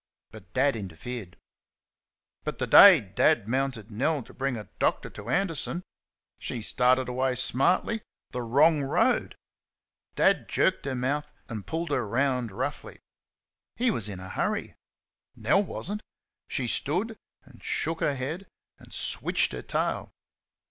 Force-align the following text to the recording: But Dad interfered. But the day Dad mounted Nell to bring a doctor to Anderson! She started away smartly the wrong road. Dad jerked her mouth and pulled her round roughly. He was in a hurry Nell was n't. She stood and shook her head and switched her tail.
But 0.31 0.51
Dad 0.53 0.75
interfered. 0.75 1.37
But 2.43 2.57
the 2.57 2.65
day 2.65 2.99
Dad 3.01 3.47
mounted 3.47 3.91
Nell 3.91 4.23
to 4.23 4.33
bring 4.33 4.57
a 4.57 4.67
doctor 4.79 5.11
to 5.11 5.29
Anderson! 5.29 5.83
She 6.39 6.63
started 6.63 7.07
away 7.07 7.35
smartly 7.35 8.01
the 8.31 8.41
wrong 8.41 8.81
road. 8.81 9.35
Dad 10.15 10.49
jerked 10.49 10.85
her 10.85 10.95
mouth 10.95 11.29
and 11.47 11.67
pulled 11.67 11.91
her 11.91 12.07
round 12.07 12.51
roughly. 12.51 12.97
He 13.75 13.91
was 13.91 14.09
in 14.09 14.19
a 14.19 14.29
hurry 14.29 14.73
Nell 15.35 15.63
was 15.63 15.91
n't. 15.91 16.01
She 16.47 16.65
stood 16.65 17.15
and 17.43 17.63
shook 17.63 17.99
her 17.99 18.15
head 18.15 18.47
and 18.79 18.91
switched 18.91 19.51
her 19.51 19.61
tail. 19.61 20.09